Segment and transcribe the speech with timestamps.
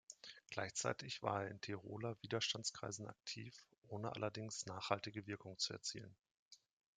[0.49, 6.15] Gleichzeitig war er in Tiroler Widerstandskreisen aktiv, ohne allerdings nachhaltige Wirkung zu erzielen.